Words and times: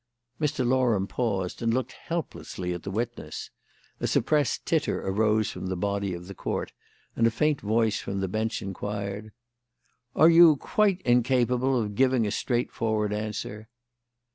Mr. 0.41 0.65
Loram 0.67 1.05
paused 1.05 1.61
and 1.61 1.71
looked 1.75 1.91
helplessly 1.91 2.73
at 2.73 2.81
the 2.81 2.89
witness; 2.89 3.51
a 3.99 4.07
suppressed 4.07 4.65
titter 4.65 4.99
arose 5.07 5.51
from 5.51 5.67
the 5.67 5.75
body 5.75 6.15
of 6.15 6.25
the 6.25 6.33
Court, 6.33 6.71
and 7.15 7.27
a 7.27 7.29
faint 7.29 7.61
voice 7.61 7.99
from 7.99 8.19
the 8.19 8.27
bench 8.27 8.63
inquired: 8.63 9.31
"Are 10.15 10.27
you 10.27 10.55
quite 10.55 11.01
incapable 11.01 11.79
of 11.79 11.93
giving 11.93 12.25
a 12.25 12.31
straightforward 12.31 13.13
answer?" 13.13 13.69